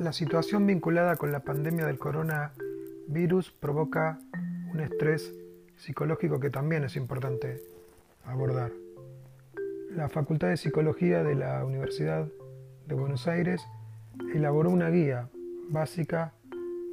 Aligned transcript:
La 0.00 0.14
situación 0.14 0.66
vinculada 0.66 1.16
con 1.16 1.30
la 1.30 1.40
pandemia 1.40 1.84
del 1.84 1.98
coronavirus 1.98 3.50
provoca 3.50 4.18
un 4.72 4.80
estrés 4.80 5.34
psicológico 5.76 6.40
que 6.40 6.48
también 6.48 6.84
es 6.84 6.96
importante 6.96 7.60
abordar. 8.24 8.72
La 9.94 10.08
Facultad 10.08 10.48
de 10.48 10.56
Psicología 10.56 11.22
de 11.22 11.34
la 11.34 11.62
Universidad 11.66 12.26
de 12.86 12.94
Buenos 12.94 13.28
Aires 13.28 13.60
elaboró 14.34 14.70
una 14.70 14.88
guía 14.88 15.28
básica 15.68 16.32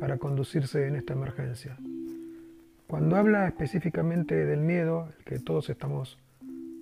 para 0.01 0.17
conducirse 0.17 0.85
en 0.85 0.97
esta 0.97 1.13
emergencia. 1.13 1.77
Cuando 2.87 3.15
habla 3.15 3.47
específicamente 3.47 4.35
del 4.35 4.59
miedo, 4.59 5.13
que 5.23 5.39
todos 5.39 5.69
estamos 5.69 6.19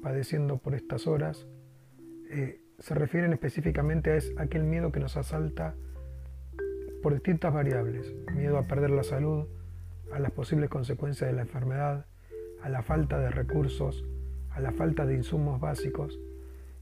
padeciendo 0.02 0.58
por 0.58 0.74
estas 0.74 1.06
horas, 1.06 1.46
eh, 2.32 2.62
se 2.80 2.96
refieren 2.96 3.32
específicamente 3.32 4.12
a 4.12 4.42
aquel 4.42 4.64
miedo 4.64 4.92
que 4.92 5.00
nos 5.00 5.18
asalta 5.18 5.76
por 7.06 7.14
distintas 7.14 7.54
variables. 7.54 8.16
Miedo 8.36 8.58
a 8.58 8.64
perder 8.64 8.90
la 8.90 9.04
salud, 9.04 9.46
a 10.12 10.18
las 10.18 10.32
posibles 10.32 10.72
consecuencias 10.72 11.30
de 11.30 11.36
la 11.36 11.44
enfermedad, 11.44 12.08
a 12.64 12.70
la 12.70 12.82
falta 12.82 13.20
de 13.20 13.30
recursos, 13.30 14.04
a 14.50 14.60
la 14.60 14.72
falta 14.72 15.06
de 15.06 15.14
insumos 15.14 15.62
básicos. 15.62 16.20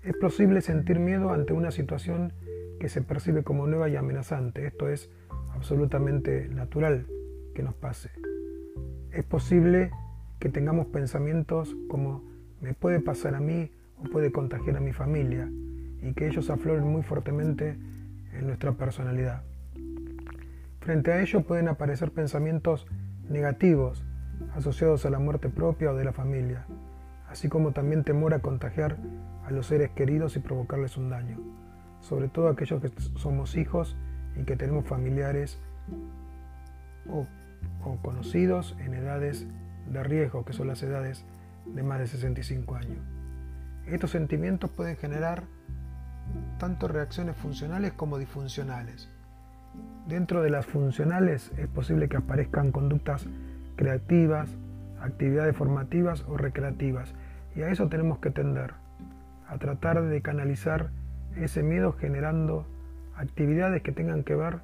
Es 0.01 0.15
posible 0.15 0.61
sentir 0.61 0.97
miedo 0.97 1.31
ante 1.31 1.51
una 1.51 1.71
situación 1.71 2.31
que 2.79 2.87
se 2.87 3.01
percibe 3.01 3.43
como 3.43 3.67
nueva 3.67 3.89
y 3.89 3.97
amenazante. 3.97 4.65
Esto 4.65 4.87
es 4.87 5.09
absolutamente 5.53 6.47
natural 6.47 7.05
que 7.53 7.61
nos 7.61 7.73
pase. 7.73 8.09
Es 9.11 9.25
posible 9.25 9.91
que 10.39 10.47
tengamos 10.47 10.85
pensamientos 10.85 11.75
como 11.89 12.23
me 12.61 12.73
puede 12.73 13.01
pasar 13.01 13.35
a 13.35 13.41
mí 13.41 13.71
o 13.97 14.03
puede 14.03 14.31
contagiar 14.31 14.77
a 14.77 14.79
mi 14.79 14.93
familia 14.93 15.51
y 16.01 16.13
que 16.13 16.27
ellos 16.27 16.49
afloren 16.49 16.87
muy 16.87 17.03
fuertemente 17.03 17.77
en 18.31 18.47
nuestra 18.47 18.71
personalidad. 18.71 19.43
Frente 20.83 21.13
a 21.13 21.21
ello 21.21 21.43
pueden 21.43 21.69
aparecer 21.69 22.11
pensamientos 22.11 22.87
negativos 23.29 24.03
asociados 24.53 25.05
a 25.05 25.09
la 25.09 25.17
muerte 25.17 25.47
propia 25.47 25.91
o 25.91 25.95
de 25.95 26.03
la 26.03 26.11
familia, 26.11 26.65
así 27.29 27.47
como 27.47 27.71
también 27.71 28.03
temor 28.03 28.33
a 28.33 28.39
contagiar 28.39 28.97
a 29.45 29.51
los 29.51 29.67
seres 29.67 29.91
queridos 29.91 30.35
y 30.35 30.41
provocarles 30.41 30.97
un 30.97 31.09
daño, 31.09 31.39
sobre 32.01 32.27
todo 32.27 32.49
aquellos 32.49 32.81
que 32.81 32.91
somos 33.15 33.55
hijos 33.55 33.95
y 34.35 34.43
que 34.43 34.57
tenemos 34.57 34.85
familiares 34.85 35.57
o, 37.09 37.27
conocidos 38.01 38.75
en 38.79 38.93
edades 38.93 39.47
de 39.89 40.03
riesgo, 40.03 40.43
que 40.43 40.51
son 40.51 40.67
las 40.67 40.83
edades 40.83 41.25
de 41.65 41.81
más 41.81 41.99
de 41.99 42.07
65 42.07 42.75
años. 42.75 42.99
Estos 43.85 44.11
sentimientos 44.11 44.69
pueden 44.69 44.97
generar 44.97 45.45
tanto 46.57 46.89
reacciones 46.89 47.37
funcionales 47.37 47.93
como 47.93 48.17
disfuncionales. 48.17 49.12
Dentro 50.07 50.41
de 50.41 50.49
las 50.49 50.65
funcionales 50.65 51.51
es 51.57 51.67
posible 51.67 52.09
que 52.09 52.17
aparezcan 52.17 52.71
conductas 52.73 53.25
creativas, 53.77 54.57
actividades 54.99 55.55
formativas 55.55 56.25
o 56.27 56.35
recreativas, 56.35 57.15
y 57.55 57.61
a 57.61 57.69
eso 57.69 57.87
tenemos 57.87 58.19
que 58.19 58.29
tender, 58.29 58.73
a 59.47 59.57
tratar 59.57 60.01
de 60.01 60.21
canalizar 60.21 60.89
ese 61.37 61.63
miedo 61.63 61.93
generando 61.93 62.65
actividades 63.15 63.81
que 63.81 63.93
tengan 63.93 64.23
que 64.23 64.35
ver 64.35 64.59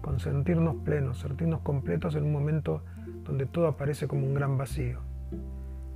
con 0.00 0.18
sentirnos 0.18 0.76
plenos, 0.76 1.20
sentirnos 1.20 1.60
completos 1.60 2.14
en 2.14 2.24
un 2.24 2.32
momento 2.32 2.82
donde 3.24 3.44
todo 3.44 3.66
aparece 3.68 4.08
como 4.08 4.26
un 4.26 4.34
gran 4.34 4.56
vacío. 4.56 5.00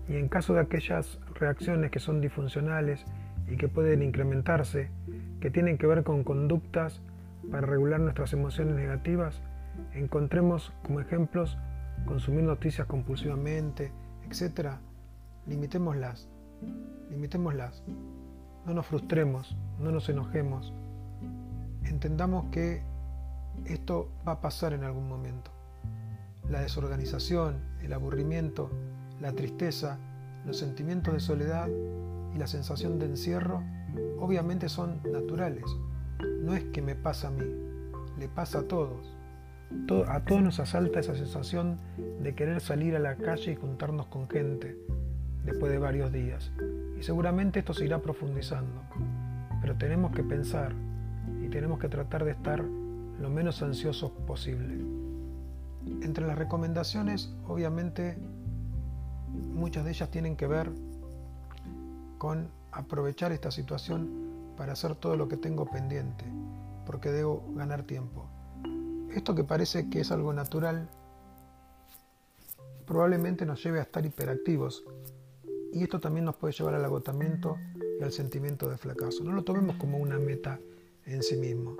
Y 0.08 0.16
en 0.16 0.28
caso 0.28 0.52
de 0.52 0.60
aquellas 0.60 1.18
reacciones 1.34 1.90
que 1.90 2.00
son 2.00 2.20
disfuncionales 2.20 3.06
y 3.48 3.56
que 3.56 3.68
pueden 3.68 4.02
incrementarse, 4.02 4.90
que 5.40 5.50
tienen 5.50 5.78
que 5.78 5.86
ver 5.86 6.02
con 6.02 6.22
conductas 6.22 7.00
para 7.50 7.66
regular 7.66 8.00
nuestras 8.00 8.32
emociones 8.32 8.74
negativas, 8.74 9.40
encontremos 9.92 10.72
como 10.82 11.00
ejemplos 11.00 11.56
consumir 12.06 12.44
noticias 12.44 12.86
compulsivamente, 12.86 13.92
etc. 14.28 14.78
Limitémoslas, 15.46 16.28
limitémoslas. 17.10 17.82
No 18.66 18.74
nos 18.74 18.86
frustremos, 18.86 19.56
no 19.78 19.90
nos 19.90 20.08
enojemos. 20.08 20.72
Entendamos 21.84 22.46
que 22.50 22.82
esto 23.66 24.10
va 24.26 24.32
a 24.32 24.40
pasar 24.40 24.72
en 24.72 24.84
algún 24.84 25.08
momento. 25.08 25.50
La 26.48 26.60
desorganización, 26.60 27.56
el 27.82 27.92
aburrimiento, 27.92 28.70
la 29.20 29.32
tristeza, 29.32 29.98
los 30.44 30.58
sentimientos 30.58 31.14
de 31.14 31.20
soledad 31.20 31.68
y 32.34 32.38
la 32.38 32.46
sensación 32.46 32.98
de 32.98 33.06
encierro 33.06 33.62
obviamente 34.18 34.68
son 34.68 35.00
naturales. 35.10 35.64
No 36.44 36.54
es 36.54 36.62
que 36.64 36.82
me 36.82 36.94
pasa 36.94 37.28
a 37.28 37.30
mí, 37.30 37.44
le 38.18 38.28
pasa 38.28 38.60
a 38.60 38.62
todos. 38.68 39.16
A 40.08 40.20
todos 40.20 40.42
nos 40.42 40.60
asalta 40.60 41.00
esa 41.00 41.16
sensación 41.16 41.78
de 42.20 42.34
querer 42.34 42.60
salir 42.60 42.94
a 42.96 42.98
la 42.98 43.16
calle 43.16 43.52
y 43.52 43.56
juntarnos 43.56 44.06
con 44.06 44.28
gente 44.28 44.76
después 45.42 45.72
de 45.72 45.78
varios 45.78 46.12
días. 46.12 46.52
Y 46.98 47.02
seguramente 47.02 47.60
esto 47.60 47.72
se 47.72 47.86
irá 47.86 48.02
profundizando. 48.02 48.82
Pero 49.62 49.76
tenemos 49.76 50.12
que 50.12 50.22
pensar 50.22 50.74
y 51.42 51.48
tenemos 51.48 51.78
que 51.78 51.88
tratar 51.88 52.24
de 52.26 52.32
estar 52.32 52.62
lo 52.62 53.30
menos 53.30 53.62
ansiosos 53.62 54.10
posible. 54.26 54.84
Entre 56.02 56.26
las 56.26 56.36
recomendaciones, 56.36 57.34
obviamente, 57.48 58.18
muchas 59.32 59.86
de 59.86 59.92
ellas 59.92 60.10
tienen 60.10 60.36
que 60.36 60.46
ver 60.46 60.70
con 62.18 62.48
aprovechar 62.70 63.32
esta 63.32 63.50
situación 63.50 64.23
para 64.56 64.72
hacer 64.72 64.94
todo 64.94 65.16
lo 65.16 65.28
que 65.28 65.36
tengo 65.36 65.66
pendiente, 65.66 66.24
porque 66.86 67.10
debo 67.10 67.44
ganar 67.54 67.84
tiempo. 67.84 68.28
Esto 69.10 69.34
que 69.34 69.44
parece 69.44 69.88
que 69.90 70.00
es 70.00 70.10
algo 70.10 70.32
natural, 70.32 70.88
probablemente 72.86 73.46
nos 73.46 73.62
lleve 73.62 73.78
a 73.78 73.82
estar 73.82 74.04
hiperactivos, 74.04 74.84
y 75.72 75.82
esto 75.82 75.98
también 75.98 76.24
nos 76.24 76.36
puede 76.36 76.52
llevar 76.52 76.74
al 76.74 76.84
agotamiento 76.84 77.58
y 78.00 78.02
al 78.04 78.12
sentimiento 78.12 78.68
de 78.68 78.76
fracaso. 78.76 79.24
No 79.24 79.32
lo 79.32 79.42
tomemos 79.42 79.76
como 79.76 79.98
una 79.98 80.18
meta 80.18 80.60
en 81.04 81.22
sí 81.22 81.36
mismo. 81.36 81.76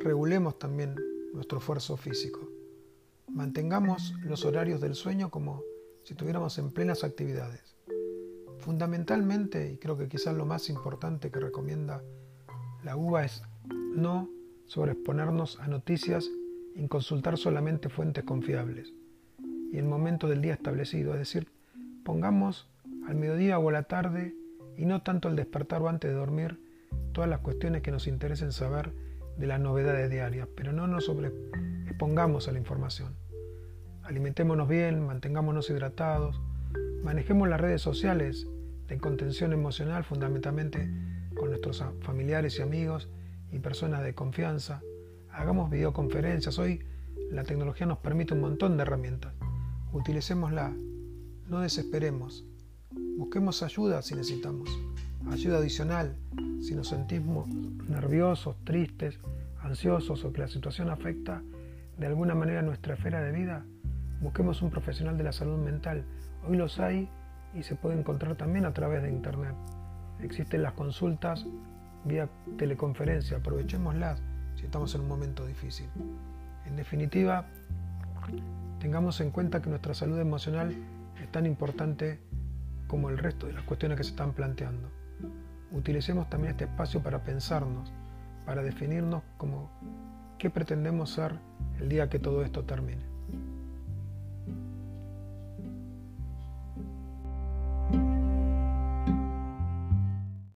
Regulemos 0.00 0.58
también 0.58 0.94
nuestro 1.32 1.58
esfuerzo 1.58 1.96
físico. 1.96 2.40
Mantengamos 3.28 4.14
los 4.22 4.44
horarios 4.44 4.80
del 4.80 4.94
sueño 4.94 5.30
como 5.30 5.62
si 6.04 6.12
estuviéramos 6.12 6.58
en 6.58 6.70
plenas 6.70 7.04
actividades. 7.04 7.75
Fundamentalmente, 8.58 9.72
y 9.72 9.78
creo 9.78 9.96
que 9.96 10.08
quizás 10.08 10.34
lo 10.34 10.46
más 10.46 10.68
importante 10.68 11.30
que 11.30 11.40
recomienda 11.40 12.02
la 12.82 12.96
UBA 12.96 13.24
es 13.24 13.42
no 13.94 14.28
sobreexponernos 14.66 15.60
a 15.60 15.68
noticias 15.68 16.28
y 16.74 16.86
consultar 16.88 17.38
solamente 17.38 17.88
fuentes 17.88 18.24
confiables 18.24 18.92
y 19.72 19.78
el 19.78 19.84
momento 19.84 20.28
del 20.28 20.42
día 20.42 20.54
establecido, 20.54 21.12
es 21.12 21.18
decir, 21.18 21.48
pongamos 22.04 22.68
al 23.06 23.16
mediodía 23.16 23.58
o 23.58 23.68
a 23.68 23.72
la 23.72 23.82
tarde 23.84 24.34
y 24.76 24.84
no 24.84 25.02
tanto 25.02 25.28
al 25.28 25.36
despertar 25.36 25.82
o 25.82 25.88
antes 25.88 26.10
de 26.10 26.16
dormir 26.16 26.60
todas 27.12 27.28
las 27.28 27.40
cuestiones 27.40 27.82
que 27.82 27.90
nos 27.90 28.06
interesen 28.06 28.52
saber 28.52 28.92
de 29.36 29.46
las 29.46 29.60
novedades 29.60 30.10
diarias, 30.10 30.48
pero 30.56 30.72
no 30.72 30.86
nos 30.86 31.06
sobreexpongamos 31.06 32.48
a 32.48 32.52
la 32.52 32.58
información. 32.58 33.14
Alimentémonos 34.02 34.68
bien, 34.68 35.04
mantengámonos 35.04 35.68
hidratados, 35.68 36.40
manejemos 37.06 37.48
las 37.48 37.60
redes 37.60 37.82
sociales 37.82 38.48
de 38.88 38.98
contención 38.98 39.52
emocional 39.52 40.02
fundamentalmente 40.02 40.90
con 41.36 41.50
nuestros 41.50 41.84
familiares 42.00 42.58
y 42.58 42.62
amigos 42.62 43.08
y 43.52 43.60
personas 43.60 44.02
de 44.02 44.12
confianza. 44.12 44.82
Hagamos 45.30 45.70
videoconferencias. 45.70 46.58
Hoy 46.58 46.82
la 47.30 47.44
tecnología 47.44 47.86
nos 47.86 47.98
permite 47.98 48.34
un 48.34 48.40
montón 48.40 48.76
de 48.76 48.82
herramientas. 48.82 49.32
Utilicémosla. 49.92 50.74
No 51.48 51.60
desesperemos. 51.60 52.44
Busquemos 53.16 53.62
ayuda 53.62 54.02
si 54.02 54.16
necesitamos. 54.16 54.68
Ayuda 55.30 55.58
adicional 55.58 56.16
si 56.60 56.74
nos 56.74 56.88
sentimos 56.88 57.46
nerviosos, 57.46 58.56
tristes, 58.64 59.20
ansiosos 59.62 60.24
o 60.24 60.32
que 60.32 60.40
la 60.40 60.48
situación 60.48 60.90
afecta 60.90 61.40
de 61.98 62.06
alguna 62.06 62.34
manera 62.34 62.62
nuestra 62.62 62.94
esfera 62.94 63.22
de 63.22 63.30
vida. 63.30 63.64
Busquemos 64.20 64.62
un 64.62 64.70
profesional 64.70 65.18
de 65.18 65.24
la 65.24 65.32
salud 65.32 65.58
mental. 65.58 66.04
Hoy 66.48 66.56
los 66.56 66.80
hay 66.80 67.08
y 67.54 67.62
se 67.62 67.74
puede 67.74 67.98
encontrar 67.98 68.34
también 68.36 68.64
a 68.64 68.72
través 68.72 69.02
de 69.02 69.10
Internet. 69.10 69.54
Existen 70.20 70.62
las 70.62 70.72
consultas 70.72 71.44
vía 72.04 72.28
teleconferencia, 72.56 73.36
aprovechémoslas 73.36 74.22
si 74.54 74.64
estamos 74.64 74.94
en 74.94 75.02
un 75.02 75.08
momento 75.08 75.44
difícil. 75.44 75.88
En 76.64 76.76
definitiva, 76.76 77.46
tengamos 78.80 79.20
en 79.20 79.30
cuenta 79.30 79.60
que 79.60 79.68
nuestra 79.68 79.92
salud 79.92 80.18
emocional 80.18 80.74
es 81.22 81.30
tan 81.30 81.44
importante 81.44 82.20
como 82.86 83.10
el 83.10 83.18
resto 83.18 83.46
de 83.46 83.52
las 83.52 83.64
cuestiones 83.64 83.98
que 83.98 84.04
se 84.04 84.10
están 84.10 84.32
planteando. 84.32 84.88
Utilicemos 85.72 86.30
también 86.30 86.52
este 86.52 86.64
espacio 86.64 87.02
para 87.02 87.22
pensarnos, 87.22 87.92
para 88.46 88.62
definirnos 88.62 89.22
como 89.36 89.70
qué 90.38 90.48
pretendemos 90.48 91.10
ser 91.10 91.38
el 91.78 91.88
día 91.90 92.08
que 92.08 92.18
todo 92.18 92.42
esto 92.42 92.64
termine. 92.64 93.15